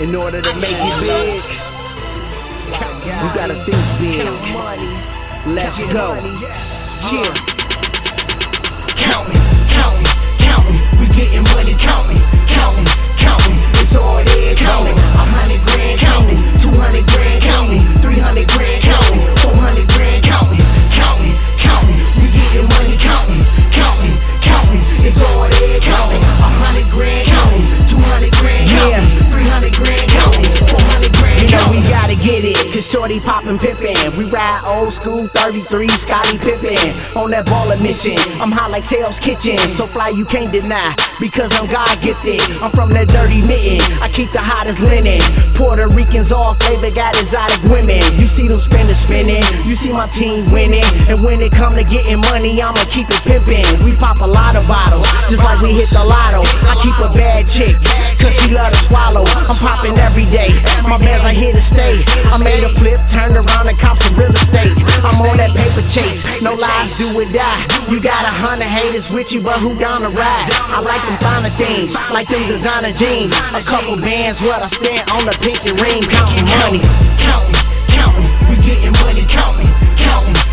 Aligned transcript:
In 0.00 0.14
order 0.14 0.40
to 0.40 0.54
make 0.60 0.70
it 0.70 1.00
big, 1.00 1.42
you 3.18 3.28
gotta 3.34 3.54
think 3.54 3.82
big. 3.98 4.28
Let's 5.52 5.82
go. 5.92 6.14
Yeah. 6.14 7.34
Counting, 8.94 9.42
counting, 9.74 10.06
counting. 10.38 10.80
We 11.00 11.06
getting 11.08 11.42
money, 11.42 11.74
counting, 11.80 12.22
counting, 12.46 12.84
counting. 12.86 13.07
Shorty 32.88 33.20
poppin' 33.20 33.58
pippin'. 33.60 34.00
We 34.16 34.24
ride 34.32 34.64
old 34.64 34.96
school 34.96 35.28
33, 35.28 35.92
Scottie 35.92 36.40
Pippen. 36.40 36.72
On 37.20 37.28
that 37.36 37.44
baller 37.44 37.76
mission, 37.84 38.16
I'm 38.40 38.48
hot 38.48 38.72
like 38.72 38.88
Tails 38.88 39.20
Kitchen. 39.20 39.60
So 39.60 39.84
fly 39.84 40.08
you 40.08 40.24
can't 40.24 40.48
deny, 40.48 40.96
because 41.20 41.52
I'm 41.60 41.68
God 41.68 41.92
gifted. 42.00 42.40
I'm 42.64 42.72
from 42.72 42.88
that 42.96 43.12
dirty 43.12 43.44
mitten, 43.44 43.84
I 44.00 44.08
keep 44.08 44.32
the 44.32 44.40
hottest 44.40 44.80
linen. 44.80 45.20
Puerto 45.52 45.84
Ricans 45.84 46.32
all 46.32 46.56
flavor, 46.56 46.88
got 46.96 47.12
exotic 47.20 47.60
women. 47.68 48.00
You 48.16 48.24
see 48.24 48.48
them 48.48 48.56
spinning, 48.56 48.96
spinning, 48.96 49.44
you 49.68 49.76
see 49.76 49.92
my 49.92 50.08
team 50.16 50.48
winning. 50.48 50.88
And 51.12 51.20
when 51.20 51.44
it 51.44 51.52
come 51.52 51.76
to 51.76 51.84
getting 51.84 52.24
money, 52.24 52.56
I'ma 52.56 52.80
keep 52.88 53.12
it 53.12 53.20
pimpin'. 53.20 53.68
We 53.84 53.92
pop 54.00 54.24
a 54.24 54.30
lot 54.32 54.56
of 54.56 54.64
bottles, 54.64 55.04
just 55.28 55.44
like 55.44 55.60
we 55.60 55.76
hit 55.76 55.92
the 55.92 56.00
lotto. 56.08 56.40
I 56.40 56.72
keep 56.80 56.96
a 57.04 57.12
bad 57.12 57.44
chick, 57.44 57.76
cause 58.16 58.32
she 58.32 58.56
love 58.56 58.72
to 58.72 58.80
swallow. 58.88 59.27
I'm 59.48 59.56
popping 59.56 59.96
every 60.04 60.28
day, 60.28 60.52
my 60.84 61.00
bands 61.00 61.24
are 61.24 61.32
here 61.32 61.56
to 61.56 61.64
stay. 61.64 62.04
I 62.28 62.36
made 62.44 62.60
a 62.60 62.68
flip, 62.68 63.00
turned 63.08 63.32
around 63.32 63.64
and 63.64 63.78
copped 63.80 64.04
some 64.04 64.14
real 64.20 64.28
estate. 64.28 64.76
I'm 65.00 65.16
on 65.24 65.40
that 65.40 65.56
paper 65.56 65.80
chase, 65.88 66.20
no 66.44 66.52
lies, 66.52 67.00
do 67.00 67.08
or 67.16 67.24
die. 67.32 67.64
You 67.88 67.96
got 68.04 68.28
a 68.28 68.32
hundred 68.32 68.68
haters 68.68 69.08
with 69.08 69.32
you, 69.32 69.40
but 69.40 69.56
who 69.58 69.72
to 69.72 70.10
ride? 70.12 70.48
I 70.76 70.84
like 70.84 71.00
them 71.08 71.16
finer 71.24 71.52
things, 71.56 71.96
like 72.12 72.28
them 72.28 72.44
designer 72.44 72.92
jeans. 72.92 73.32
A 73.56 73.64
couple 73.64 73.96
bands, 73.96 74.44
what 74.44 74.60
I 74.60 74.68
stand 74.68 75.08
on 75.16 75.24
the 75.24 75.34
pinky 75.40 75.72
ring, 75.80 76.04
counting 76.04 76.48
money. 76.60 76.80
Counting, 77.16 77.56
counting, 77.88 78.28
we 78.52 78.56
getting 78.60 78.92
money, 79.00 79.24
counting, 79.32 79.72
counting. 79.96 80.47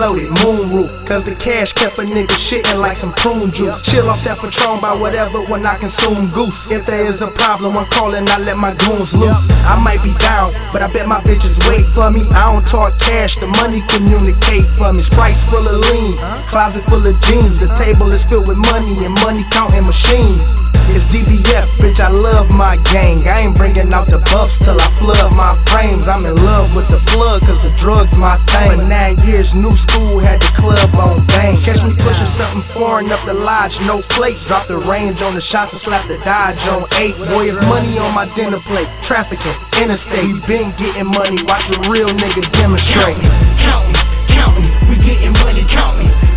Loaded, 0.00 0.32
moon 0.40 0.64
roof. 0.72 0.90
Cause 1.04 1.22
the 1.22 1.36
cash 1.36 1.76
kept 1.76 2.00
a 2.00 2.04
nigga 2.08 2.32
shitting 2.40 2.80
like 2.80 2.96
some 2.96 3.12
prune 3.12 3.52
juice. 3.52 3.84
Chill 3.84 4.08
off 4.08 4.24
that 4.24 4.40
Patron 4.40 4.80
by 4.80 4.96
whatever 4.96 5.44
when 5.44 5.66
I 5.66 5.76
consume 5.76 6.32
goose. 6.32 6.72
If 6.72 6.86
there 6.86 7.04
is 7.04 7.20
a 7.20 7.28
problem, 7.28 7.76
I'm 7.76 7.86
calling, 7.92 8.24
I 8.28 8.38
let 8.40 8.56
my 8.56 8.72
goons 8.72 9.12
loose. 9.14 9.44
I 9.68 9.76
might 9.84 10.02
be 10.02 10.16
down, 10.16 10.50
but 10.72 10.80
I 10.82 10.88
bet 10.88 11.06
my 11.06 11.20
bitches 11.20 11.60
wait 11.68 11.84
for 11.84 12.08
me. 12.08 12.24
I 12.32 12.48
don't 12.48 12.66
talk 12.66 12.96
cash, 12.98 13.36
the 13.36 13.46
money 13.60 13.84
communicate 13.92 14.64
for 14.64 14.88
me. 14.92 15.04
Sprite's 15.04 15.44
full 15.44 15.68
of 15.68 15.76
lean, 15.76 16.16
closet 16.48 16.82
full 16.88 17.04
of 17.04 17.14
jeans. 17.20 17.60
The 17.60 17.68
table 17.76 18.10
is 18.16 18.24
filled 18.24 18.48
with 18.48 18.58
money 18.58 19.04
and 19.04 19.12
money 19.20 19.44
counting 19.52 19.84
machines. 19.84 20.69
It's 20.90 21.06
DBF, 21.06 21.78
bitch, 21.78 22.02
I 22.02 22.10
love 22.10 22.50
my 22.50 22.74
gang. 22.90 23.22
I 23.30 23.46
ain't 23.46 23.54
bringing 23.54 23.94
out 23.94 24.10
the 24.10 24.18
buffs 24.34 24.58
till 24.58 24.74
I 24.74 24.88
flood 24.98 25.30
my 25.38 25.54
frames. 25.70 26.10
I'm 26.10 26.26
in 26.26 26.34
love 26.42 26.74
with 26.74 26.90
the 26.90 26.98
plug, 27.14 27.46
cause 27.46 27.62
the 27.62 27.70
drug's 27.78 28.18
my 28.18 28.34
thing. 28.50 28.74
For 28.74 28.90
nine 28.90 29.14
years, 29.22 29.54
new 29.54 29.70
school 29.70 30.18
had 30.18 30.42
the 30.42 30.50
club 30.58 30.82
on 30.98 31.14
bang. 31.30 31.54
Catch 31.62 31.86
me 31.86 31.94
pushing 31.94 32.26
something 32.26 32.66
foreign 32.74 33.06
up 33.14 33.22
the 33.22 33.38
lodge, 33.38 33.78
no 33.86 34.02
plates. 34.18 34.50
Drop 34.50 34.66
the 34.66 34.82
range 34.90 35.22
on 35.22 35.38
the 35.38 35.40
shots 35.40 35.70
and 35.70 35.80
slap 35.80 36.02
the 36.10 36.18
dodge 36.26 36.58
on 36.74 36.82
eight. 36.98 37.14
Boy, 37.30 37.54
it's 37.54 37.62
money 37.70 37.94
on 38.02 38.10
my 38.10 38.26
dinner 38.34 38.58
plate. 38.66 38.90
Trafficking, 38.98 39.54
interstate. 39.78 40.26
We 40.26 40.42
been 40.50 40.74
getting 40.74 41.06
money, 41.06 41.38
watch 41.46 41.70
a 41.70 41.78
real 41.86 42.10
nigga 42.18 42.42
demonstrate. 42.50 43.14
Counting, 43.62 43.94
counting, 44.26 44.66
we 44.90 44.98
getting 44.98 45.30
money, 45.38 45.62
counting. 45.70 46.29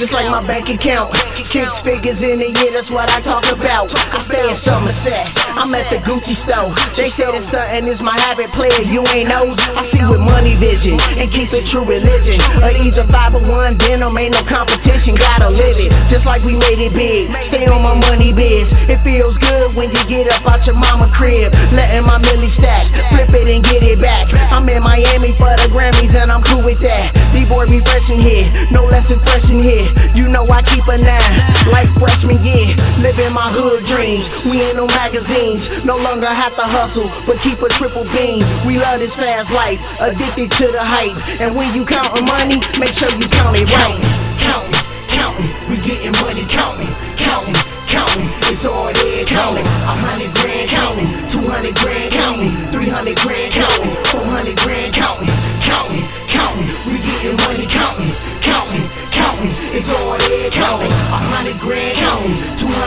Just 0.00 0.16
like 0.16 0.32
my 0.32 0.40
bank 0.48 0.72
account. 0.72 1.12
Six 1.12 1.84
figures 1.84 2.24
in 2.24 2.40
a 2.40 2.48
year, 2.48 2.72
that's 2.72 2.88
what 2.88 3.12
I 3.12 3.20
talk 3.20 3.44
about. 3.52 3.92
I 4.16 4.18
stay 4.24 4.48
in 4.48 4.56
Somerset, 4.56 5.28
I'm 5.60 5.68
at 5.76 5.92
the 5.92 6.00
Gucci 6.08 6.32
store. 6.32 6.72
They 6.96 7.12
say 7.12 7.28
that 7.28 7.44
stunting 7.44 7.84
is 7.84 8.00
my 8.00 8.16
habit, 8.16 8.48
player, 8.56 8.72
you 8.88 9.04
ain't 9.12 9.28
know. 9.28 9.52
I 9.52 9.84
see 9.84 10.00
with 10.08 10.24
money 10.24 10.56
vision 10.56 10.96
and 11.20 11.28
keep 11.28 11.52
it 11.52 11.68
true 11.68 11.84
religion. 11.84 12.40
Or 12.64 12.72
either 12.80 13.04
501 13.12 13.76
denim, 13.76 14.16
ain't 14.16 14.32
no 14.32 14.40
competition, 14.48 15.20
gotta 15.20 15.52
live 15.52 15.76
it. 15.76 15.92
Just 16.08 16.24
like 16.24 16.40
we 16.48 16.56
made 16.56 16.80
it 16.80 16.96
big, 16.96 17.28
stay 17.44 17.68
on 17.68 17.84
my 17.84 17.92
money 17.92 18.32
biz. 18.32 18.72
It 18.88 19.04
feels 19.04 19.36
good 19.36 19.76
when 19.76 19.92
you 19.92 20.00
get 20.08 20.32
up 20.32 20.48
out 20.48 20.64
your 20.64 20.80
mama 20.80 21.12
crib, 21.12 21.52
letting 21.76 22.08
my 22.08 22.16
milli 22.24 22.48
stack, 22.48 22.88
flip 23.12 23.36
it 23.36 23.52
and 23.52 23.60
get 23.60 23.84
it 23.84 24.00
back. 24.00 24.32
I'm 24.48 24.64
in 24.72 24.80
Miami 24.80 25.36
for 25.36 25.52
the 25.60 25.68
Grammys 25.68 26.16
and 26.16 26.32
I'm 26.32 26.40
cool 26.40 26.64
with 26.64 26.80
that. 26.88 27.12
D-boy 27.36 27.68
be 27.68 27.84
fresh 27.84 28.08
in 28.08 28.24
here, 28.24 28.48
no 28.72 28.79
fresh 29.18 29.50
in 29.50 29.64
here. 29.66 29.88
You 30.14 30.28
know 30.30 30.42
I 30.52 30.62
keep 30.62 30.84
a 30.86 30.98
nine, 31.02 31.34
like 31.72 31.90
freshman 31.98 32.38
year. 32.46 32.70
Living 33.02 33.32
my 33.34 33.50
hood 33.50 33.82
dreams, 33.86 34.46
we 34.46 34.62
ain't 34.62 34.76
no 34.76 34.86
magazines. 35.02 35.82
No 35.88 35.96
longer 35.98 36.28
have 36.30 36.54
to 36.54 36.66
hustle, 36.66 37.08
but 37.26 37.40
keep 37.42 37.58
a 37.64 37.68
triple 37.72 38.06
beam. 38.14 38.42
We 38.66 38.78
love 38.78 39.00
this 39.00 39.16
fast 39.16 39.50
life, 39.50 39.80
addicted 39.98 40.50
to 40.60 40.66
the 40.70 40.82
hype. 40.82 41.18
And 41.40 41.56
when 41.56 41.72
you 41.74 41.82
counting 41.82 42.26
money, 42.28 42.60
make 42.78 42.94
sure 42.94 43.10
you 43.18 43.26
count 43.26 43.58
it 43.58 43.66
right. 43.72 43.98
counting, 44.44 44.76
counting, 45.10 45.50
we 45.68 45.76
getting 45.82 46.14
money, 46.22 46.44
counting, 46.46 46.90
counting, 47.16 47.56
counting. 47.88 48.28
It's 48.50 48.66
all 48.66 48.90
there, 48.92 49.24
counting. 49.26 49.66
A 49.66 49.94
hundred 50.06 50.30
grand, 50.34 50.66
counting. 50.70 51.08
Two 51.30 51.44
hundred 51.46 51.74
grand, 51.78 52.10
counting. 52.12 52.52
Three 52.74 52.90
hundred 52.90 53.16
grand, 53.22 53.50
counting. 53.54 53.90
Four 54.10 54.26
hundred 54.26 54.56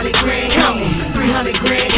300 0.04 0.22
grand, 0.26 0.52
count 0.52 0.84
300 1.16 1.60
grand, 1.64 1.93